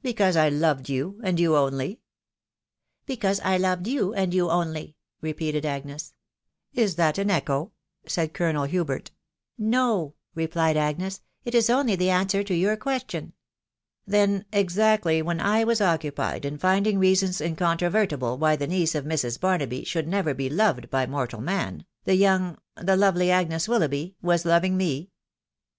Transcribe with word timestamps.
"Because 0.00 0.38
I 0.38 0.48
loved 0.48 0.88
you, 0.88 1.16
w\d 1.20 1.42
^ow. 1.42 1.68
w\Vj."••' 1.70 1.96
Because 3.04 3.40
I 3.40 3.58
loved 3.58 3.86
you, 3.86 4.14
and 4.14 4.32
^ow. 4.32 4.48
wtoj" 4.56 4.94
wj«»tak" 5.22 6.00
Is 6.82 6.94
that 6.94 7.18
an 7.18 7.28
echo?" 7.30 7.72
said 8.06 8.32
CoWei 8.32 8.36
ItataA*.' 8.36 8.36
THE 8.38 8.42
WIDOW 8.80 8.84
BARNABY. 8.86 9.04
4>tfo" 9.04 9.12
No!" 9.74 10.14
replied 10.34 10.76
Agnes...." 10.78 11.20
it 11.44 11.54
is 11.54 11.68
only 11.68 11.94
the 11.94 12.08
answer 12.08 12.42
to 12.42 12.54
your 12.54 12.78
question."" 12.78 13.34
Then, 14.06 14.46
exactly 14.50 15.20
when 15.20 15.40
I 15.42 15.62
was 15.64 15.82
occupied 15.82 16.46
in 16.46 16.56
finding 16.56 16.98
reasons 16.98 17.42
in 17.42 17.54
controvertible 17.54 18.38
why 18.38 18.56
the 18.56 18.66
niece 18.66 18.94
of 18.94 19.04
Mrs. 19.04 19.38
Barnaby 19.38 19.84
should 19.84 20.08
never 20.08 20.32
be 20.32 20.48
loved 20.48 20.88
by 20.88 21.06
mortal 21.06 21.42
man, 21.42 21.84
the 22.04 22.14
young, 22.14 22.56
the 22.80 22.96
lovely 22.96 23.30
Agnes 23.30 23.68
Willoughby 23.68 24.16
was 24.22 24.46
loving 24.46 24.78
me 24.78 25.10